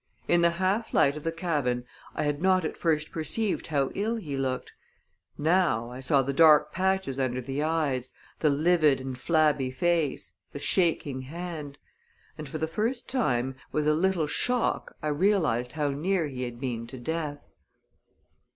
In 0.27 0.41
the 0.41 0.49
half 0.57 0.95
light 0.95 1.15
of 1.15 1.21
the 1.21 1.31
cabin, 1.31 1.85
I 2.15 2.23
had 2.23 2.41
not 2.41 2.65
at 2.65 2.75
first 2.75 3.11
perceived 3.11 3.67
how 3.67 3.91
ill 3.93 4.15
he 4.15 4.35
looked; 4.35 4.71
now, 5.37 5.91
I 5.91 5.99
saw 5.99 6.23
the 6.23 6.33
dark 6.33 6.73
patches 6.73 7.19
under 7.19 7.39
the 7.39 7.61
eyes, 7.61 8.11
the 8.39 8.49
livid 8.49 8.99
and 8.99 9.15
flabby 9.15 9.69
face, 9.69 10.31
the 10.53 10.57
shaking 10.57 11.21
hand. 11.21 11.77
And 12.35 12.49
for 12.49 12.57
the 12.57 12.67
first 12.67 13.07
time, 13.07 13.55
with 13.71 13.87
a 13.87 13.93
little 13.93 14.25
shock, 14.25 14.95
I 15.03 15.07
realized 15.09 15.73
how 15.73 15.89
near 15.89 16.25
he 16.25 16.45
had 16.45 16.59
been 16.59 16.87
to 16.87 16.97
death. 16.97 17.43